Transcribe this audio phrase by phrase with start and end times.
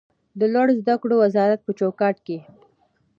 [0.39, 2.37] د لوړو زده کړو وزارت په چوکاټ کې